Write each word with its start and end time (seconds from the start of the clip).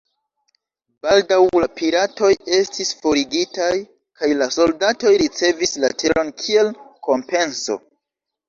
Baldaŭ 1.05 1.37
la 1.63 1.67
piratoj 1.81 2.29
estis 2.61 2.93
forigitaj 3.03 3.69
kaj 4.21 4.31
la 4.41 4.49
soldatoj 4.57 5.15
ricevis 5.27 5.77
la 5.85 5.95
teron 6.05 6.33
kiel 6.43 6.73
kompenso. 7.11 7.79